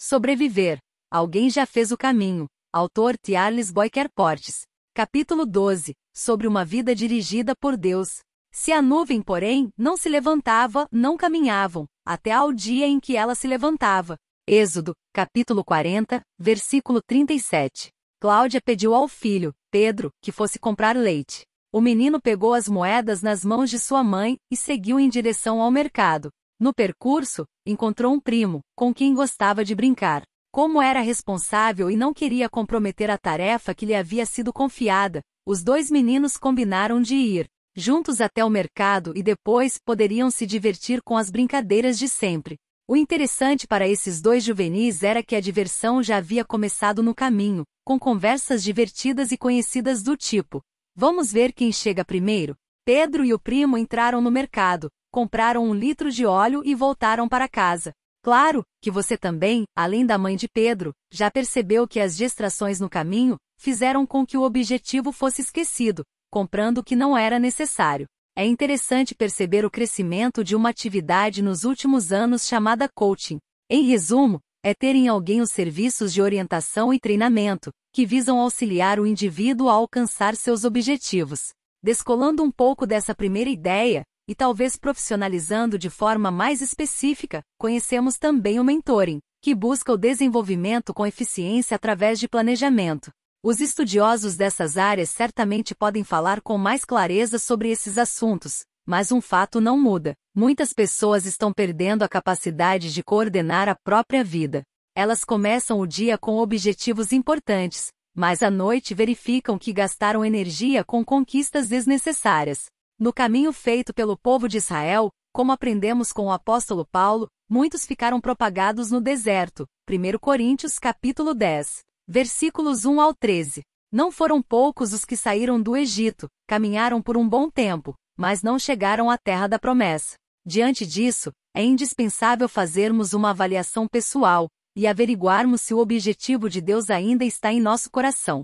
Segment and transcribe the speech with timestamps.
[0.00, 0.78] Sobreviver.
[1.10, 2.46] Alguém já fez o caminho.
[2.72, 4.60] Autor Charles Boyker Portes.
[4.94, 5.92] Capítulo 12.
[6.14, 8.20] Sobre uma vida dirigida por Deus.
[8.52, 13.34] Se a nuvem, porém, não se levantava, não caminhavam, até ao dia em que ela
[13.34, 14.16] se levantava.
[14.46, 17.90] Êxodo, capítulo 40, versículo 37.
[18.20, 21.42] Cláudia pediu ao filho, Pedro, que fosse comprar leite.
[21.72, 25.72] O menino pegou as moedas nas mãos de sua mãe e seguiu em direção ao
[25.72, 26.30] mercado.
[26.60, 30.22] No percurso, encontrou um primo, com quem gostava de brincar.
[30.52, 35.62] Como era responsável e não queria comprometer a tarefa que lhe havia sido confiada, os
[35.62, 41.16] dois meninos combinaram de ir juntos até o mercado e depois poderiam se divertir com
[41.16, 42.56] as brincadeiras de sempre.
[42.88, 47.62] O interessante para esses dois juvenis era que a diversão já havia começado no caminho,
[47.84, 50.60] com conversas divertidas e conhecidas do tipo:
[50.96, 52.56] Vamos ver quem chega primeiro?
[52.84, 57.48] Pedro e o primo entraram no mercado, compraram um litro de óleo e voltaram para
[57.48, 57.92] casa.
[58.22, 62.88] Claro que você também, além da mãe de Pedro, já percebeu que as distrações no
[62.88, 68.06] caminho fizeram com que o objetivo fosse esquecido, comprando o que não era necessário.
[68.36, 73.38] É interessante perceber o crescimento de uma atividade nos últimos anos chamada coaching.
[73.68, 79.00] Em resumo, é ter em alguém os serviços de orientação e treinamento, que visam auxiliar
[79.00, 81.48] o indivíduo a alcançar seus objetivos.
[81.82, 88.60] Descolando um pouco dessa primeira ideia, e talvez profissionalizando de forma mais específica, conhecemos também
[88.60, 93.10] o mentoring, que busca o desenvolvimento com eficiência através de planejamento.
[93.42, 99.20] Os estudiosos dessas áreas certamente podem falar com mais clareza sobre esses assuntos, mas um
[99.20, 104.62] fato não muda: muitas pessoas estão perdendo a capacidade de coordenar a própria vida.
[104.94, 111.04] Elas começam o dia com objetivos importantes, mas à noite verificam que gastaram energia com
[111.04, 112.66] conquistas desnecessárias.
[113.00, 118.20] No caminho feito pelo povo de Israel, como aprendemos com o apóstolo Paulo, muitos ficaram
[118.20, 119.68] propagados no deserto.
[119.88, 123.62] 1 Coríntios capítulo 10, versículos 1 ao 13.
[123.92, 128.58] Não foram poucos os que saíram do Egito, caminharam por um bom tempo, mas não
[128.58, 130.16] chegaram à terra da promessa.
[130.44, 136.90] Diante disso, é indispensável fazermos uma avaliação pessoal e averiguarmos se o objetivo de Deus
[136.90, 138.42] ainda está em nosso coração.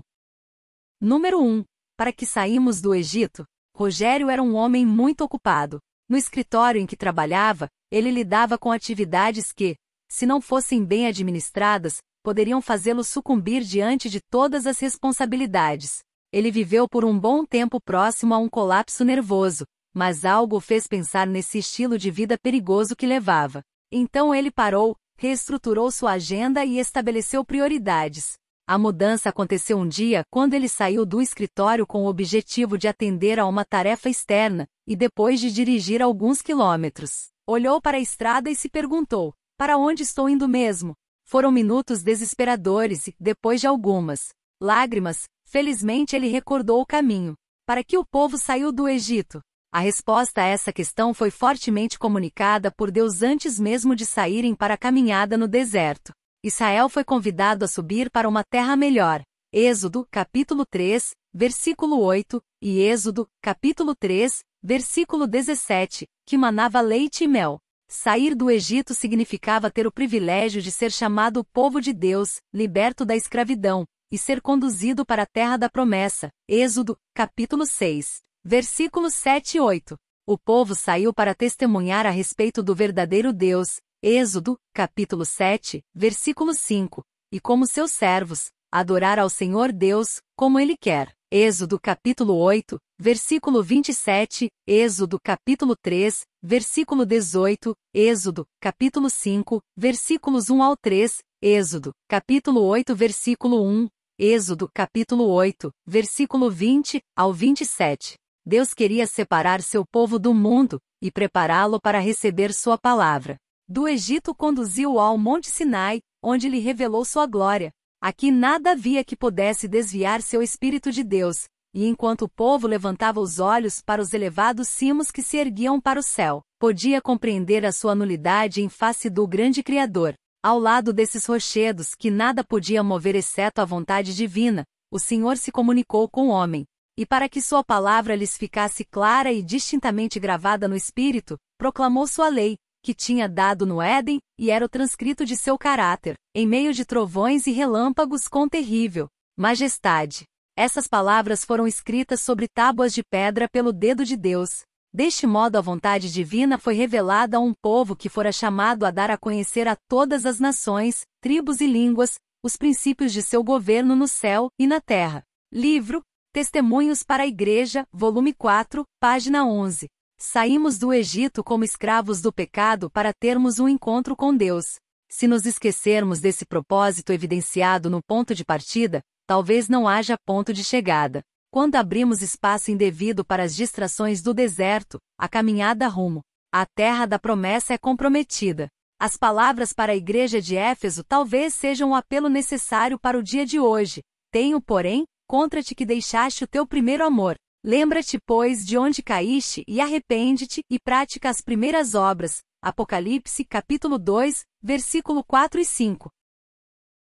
[1.01, 1.65] Número 1.
[1.97, 3.45] Para que saímos do Egito,
[3.75, 5.79] Rogério era um homem muito ocupado.
[6.07, 9.75] No escritório em que trabalhava, ele lidava com atividades que,
[10.07, 15.99] se não fossem bem administradas, poderiam fazê-lo sucumbir diante de todas as responsabilidades.
[16.31, 20.87] Ele viveu por um bom tempo próximo a um colapso nervoso, mas algo o fez
[20.87, 23.61] pensar nesse estilo de vida perigoso que levava.
[23.91, 28.35] Então ele parou, reestruturou sua agenda e estabeleceu prioridades.
[28.67, 33.39] A mudança aconteceu um dia quando ele saiu do escritório com o objetivo de atender
[33.39, 38.55] a uma tarefa externa, e depois de dirigir alguns quilômetros, olhou para a estrada e
[38.55, 40.95] se perguntou: Para onde estou indo mesmo?
[41.27, 47.35] Foram minutos desesperadores e, depois de algumas lágrimas, felizmente ele recordou o caminho.
[47.67, 49.41] Para que o povo saiu do Egito?
[49.71, 54.73] A resposta a essa questão foi fortemente comunicada por Deus antes mesmo de saírem para
[54.73, 56.11] a caminhada no deserto.
[56.45, 59.23] Israel foi convidado a subir para uma terra melhor.
[59.51, 67.27] Êxodo, capítulo 3, versículo 8, e Êxodo, capítulo 3, versículo 17, que manava leite e
[67.27, 67.57] mel.
[67.89, 73.03] Sair do Egito significava ter o privilégio de ser chamado o povo de Deus, liberto
[73.03, 76.29] da escravidão, e ser conduzido para a terra da promessa.
[76.47, 79.97] Êxodo, capítulo 6, versículos 7 e 8.
[80.27, 87.01] O povo saiu para testemunhar a respeito do verdadeiro Deus, Êxodo, capítulo 7, versículo 5.
[87.31, 91.11] E como seus servos, adorar ao Senhor Deus, como Ele quer.
[91.31, 100.61] Êxodo capítulo 8, versículo 27, Êxodo capítulo 3, versículo 18, Êxodo capítulo 5, versículos 1
[100.61, 103.87] ao 3, Êxodo capítulo 8 versículo 1,
[104.19, 108.13] Êxodo capítulo 8, versículo 20 ao 27.
[108.45, 113.35] Deus queria separar seu povo do mundo e prepará-lo para receber sua palavra.
[113.67, 117.71] Do Egito conduziu-o ao Monte Sinai, onde lhe revelou sua glória.
[117.99, 123.19] Aqui nada havia que pudesse desviar seu espírito de Deus, e enquanto o povo levantava
[123.19, 127.71] os olhos para os elevados cimos que se erguiam para o céu, podia compreender a
[127.71, 130.13] sua nulidade em face do grande Criador.
[130.43, 135.51] Ao lado desses rochedos que nada podia mover exceto a vontade divina, o Senhor se
[135.51, 136.65] comunicou com o homem.
[136.95, 142.29] E para que sua palavra lhes ficasse clara e distintamente gravada no espírito, proclamou sua
[142.29, 146.71] lei, que tinha dado no Éden, e era o transcrito de seu caráter, em meio
[146.71, 150.25] de trovões e relâmpagos com terrível majestade.
[150.55, 154.61] Essas palavras foram escritas sobre tábuas de pedra pelo dedo de Deus.
[154.93, 159.09] Deste modo, a vontade divina foi revelada a um povo que fora chamado a dar
[159.09, 161.01] a conhecer a todas as nações.
[161.19, 165.23] tribos e línguas, os princípios de seu governo no céu e na terra.
[165.51, 169.87] Livro Testemunhos para a Igreja, volume 4, página 11.
[170.17, 174.77] Saímos do Egito como escravos do pecado para termos um encontro com Deus.
[175.09, 180.63] Se nos esquecermos desse propósito evidenciado no ponto de partida, talvez não haja ponto de
[180.63, 181.21] chegada.
[181.51, 186.21] Quando abrimos espaço indevido para as distrações do deserto, a caminhada rumo
[186.51, 188.69] à terra da promessa é comprometida.
[188.97, 193.45] As palavras para a igreja de Éfeso talvez sejam o apelo necessário para o dia
[193.45, 194.01] de hoje.
[194.31, 197.35] Tenho, porém, contra-te que deixaste o teu primeiro amor.
[197.67, 202.43] Lembra-te, pois, de onde caíste e arrepende-te e pratica as primeiras obras.
[202.61, 206.11] Apocalipse capítulo 2, versículo 4 e 5.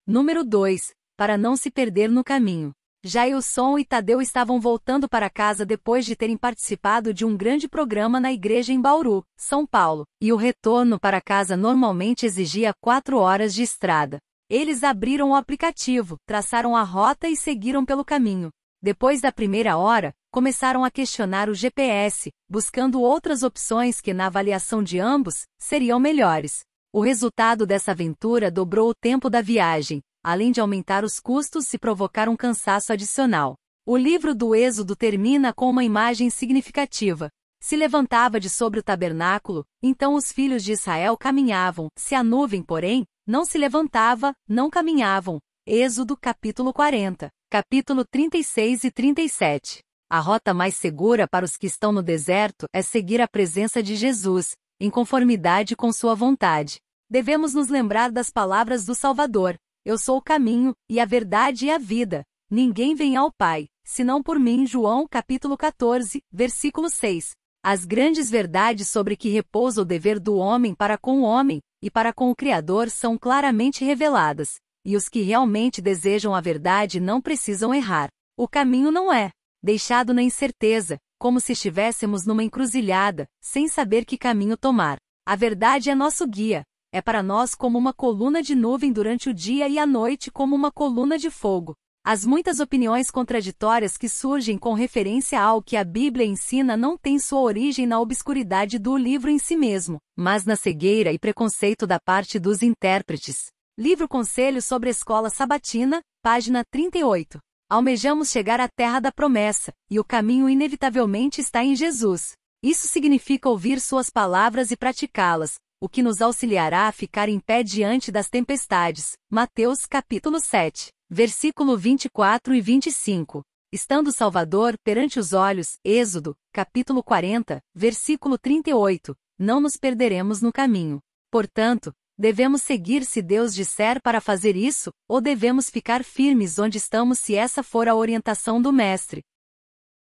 [0.06, 0.94] Número 2.
[1.18, 2.72] Para não se perder no caminho.
[3.04, 8.18] Jailson e Tadeu estavam voltando para casa depois de terem participado de um grande programa
[8.18, 13.52] na igreja em Bauru, São Paulo, e o retorno para casa normalmente exigia quatro horas
[13.52, 14.16] de estrada.
[14.48, 18.48] Eles abriram o aplicativo, traçaram a rota e seguiram pelo caminho.
[18.84, 24.82] Depois da primeira hora, começaram a questionar o GPS, buscando outras opções que, na avaliação
[24.82, 26.62] de ambos, seriam melhores.
[26.92, 31.78] O resultado dessa aventura dobrou o tempo da viagem, além de aumentar os custos e
[31.78, 33.54] provocar um cansaço adicional.
[33.86, 37.30] O livro do Êxodo termina com uma imagem significativa.
[37.62, 42.60] Se levantava de sobre o tabernáculo, então os filhos de Israel caminhavam, se a nuvem,
[42.60, 45.38] porém, não se levantava, não caminhavam.
[45.64, 49.84] Êxodo capítulo 40, capítulo 36 e 37.
[50.10, 53.96] A rota mais segura para os que estão no deserto é seguir a presença de
[53.96, 56.78] Jesus, em conformidade com sua vontade.
[57.10, 61.70] Devemos nos lembrar das palavras do Salvador: eu sou o caminho, e a verdade e
[61.70, 62.24] a vida.
[62.50, 64.66] Ninguém vem ao Pai, senão por mim.
[64.66, 67.32] João capítulo 14, versículo 6.
[67.62, 71.90] As grandes verdades sobre que repousa o dever do homem para com o homem, e
[71.90, 77.20] para com o Criador são claramente reveladas, e os que realmente desejam a verdade não
[77.20, 78.08] precisam errar.
[78.38, 79.30] O caminho não é
[79.64, 84.98] deixado na incerteza, como se estivéssemos numa encruzilhada, sem saber que caminho tomar.
[85.26, 86.62] A verdade é nosso guia,
[86.92, 90.54] é para nós como uma coluna de nuvem durante o dia e à noite como
[90.54, 91.74] uma coluna de fogo.
[92.04, 97.18] As muitas opiniões contraditórias que surgem com referência ao que a Bíblia ensina não têm
[97.18, 101.98] sua origem na obscuridade do livro em si mesmo, mas na cegueira e preconceito da
[101.98, 103.46] parte dos intérpretes.
[103.78, 107.38] Livro Conselho sobre a Escola Sabatina, página 38.
[107.68, 112.32] Almejamos chegar à terra da promessa, e o caminho inevitavelmente está em Jesus.
[112.62, 117.62] Isso significa ouvir suas palavras e praticá-las, o que nos auxiliará a ficar em pé
[117.62, 119.12] diante das tempestades.
[119.30, 123.42] Mateus capítulo 7, versículo 24 e 25.
[123.72, 131.00] Estando Salvador perante os olhos, Êxodo, capítulo 40, versículo 38, não nos perderemos no caminho.
[131.30, 137.18] Portanto, devemos seguir se Deus disser para fazer isso, ou devemos ficar firmes onde estamos
[137.18, 139.22] se essa for a orientação do Mestre.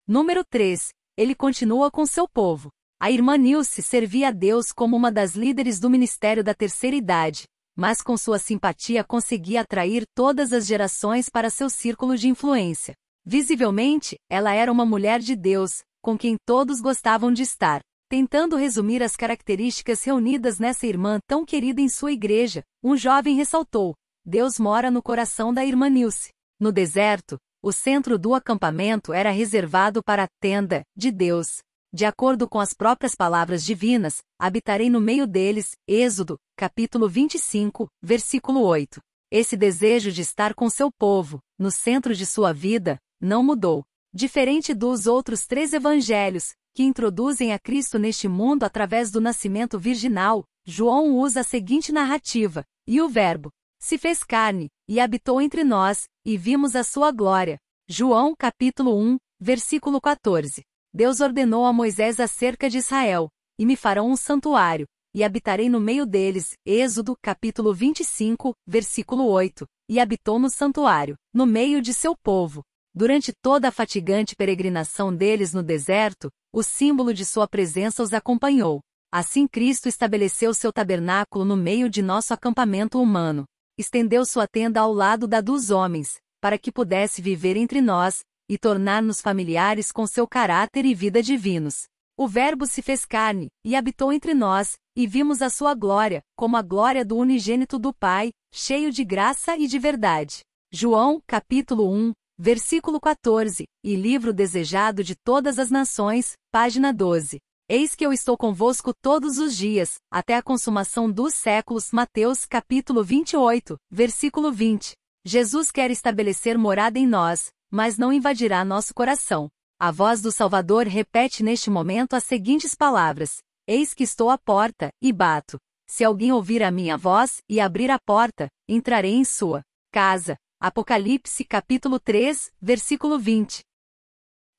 [0.08, 0.90] Número 3.
[1.18, 2.70] Ele continua com seu povo.
[3.00, 7.46] A irmã Nilce servia a Deus como uma das líderes do ministério da terceira idade,
[7.76, 12.94] mas com sua simpatia conseguia atrair todas as gerações para seu círculo de influência.
[13.26, 17.82] Visivelmente, ela era uma mulher de Deus, com quem todos gostavam de estar.
[18.12, 23.96] Tentando resumir as características reunidas nessa irmã tão querida em sua igreja, um jovem ressaltou:
[24.26, 26.34] Deus mora no coração da irmã Nilce.
[26.60, 31.62] No deserto, o centro do acampamento era reservado para a tenda de Deus,
[31.94, 38.62] de acordo com as próprias palavras divinas, habitarei no meio deles, Êxodo, capítulo 25, versículo
[38.62, 39.00] 8.
[39.32, 43.86] Esse desejo de estar com seu povo, no centro de sua vida, não mudou.
[44.14, 50.44] Diferente dos outros três evangelhos, que introduzem a Cristo neste mundo através do nascimento virginal,
[50.66, 53.52] João usa a seguinte narrativa: E o Verbo
[53.82, 57.58] se fez carne, e habitou entre nós, e vimos a sua glória.
[57.90, 60.62] João capítulo 1, versículo 14.
[60.94, 64.86] Deus ordenou a Moisés acerca de Israel: E me farão um santuário,
[65.16, 66.54] e habitarei no meio deles.
[66.66, 69.66] Êxodo, capítulo 25, versículo 8.
[69.90, 72.62] E habitou no santuário, no meio de seu povo.
[72.94, 78.82] Durante toda a fatigante peregrinação deles no deserto, o símbolo de sua presença os acompanhou.
[79.10, 83.46] Assim Cristo estabeleceu seu tabernáculo no meio de nosso acampamento humano.
[83.78, 88.58] Estendeu sua tenda ao lado da dos homens, para que pudesse viver entre nós, e
[88.58, 91.86] tornar-nos familiares com seu caráter e vida divinos.
[92.18, 96.58] O Verbo se fez carne, e habitou entre nós, e vimos a sua glória, como
[96.58, 100.42] a glória do unigênito do Pai, cheio de graça e de verdade.
[100.74, 107.38] João, capítulo 1, versículo 14, e livro desejado de todas as nações, página 12.
[107.70, 111.92] Eis que eu estou convosco todos os dias, até a consumação dos séculos.
[111.92, 114.94] Mateus capítulo 28, versículo 20.
[115.24, 119.48] Jesus quer estabelecer morada em nós, mas não invadirá nosso coração.
[119.80, 124.90] A voz do Salvador repete neste momento as seguintes palavras: Eis que estou à porta,
[125.00, 125.60] e bato.
[125.88, 130.36] Se alguém ouvir a minha voz e abrir a porta, entrarei em sua casa.
[130.64, 133.62] Apocalipse capítulo 3, versículo 20.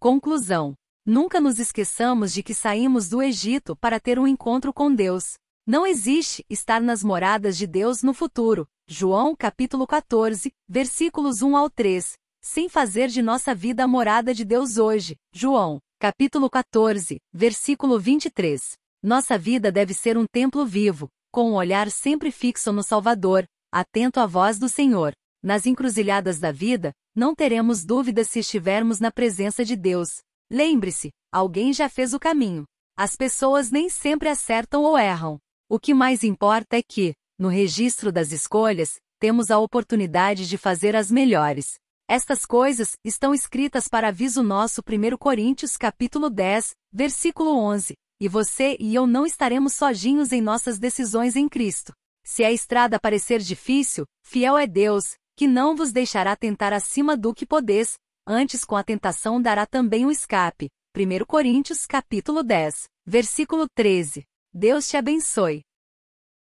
[0.01, 0.75] Conclusão.
[1.07, 5.35] Nunca nos esqueçamos de que saímos do Egito para ter um encontro com Deus.
[5.65, 8.67] Não existe estar nas moradas de Deus no futuro.
[8.89, 12.15] João capítulo 14, versículos 1 ao 3.
[12.43, 15.15] Sem fazer de nossa vida a morada de Deus hoje.
[15.33, 18.73] João capítulo 14, versículo 23.
[19.01, 24.19] Nossa vida deve ser um templo vivo, com um olhar sempre fixo no Salvador, atento
[24.19, 25.15] à voz do Senhor.
[25.43, 30.21] Nas encruzilhadas da vida, não teremos dúvidas se estivermos na presença de Deus.
[30.49, 32.65] Lembre-se, alguém já fez o caminho.
[32.97, 35.39] As pessoas nem sempre acertam ou erram.
[35.69, 40.95] O que mais importa é que, no registro das escolhas, temos a oportunidade de fazer
[40.95, 41.75] as melhores.
[42.09, 47.95] Estas coisas estão escritas para aviso nosso 1 Coríntios capítulo 10, versículo 11.
[48.21, 51.93] E você e eu não estaremos sozinhos em nossas decisões em Cristo.
[52.25, 57.35] Se a estrada parecer difícil, fiel é Deus, que não vos deixará tentar acima do
[57.35, 57.95] que podeis,
[58.27, 60.69] antes com a tentação dará também um escape.
[60.97, 64.25] 1 Coríntios capítulo 10, versículo 13.
[64.53, 65.63] Deus te abençoe.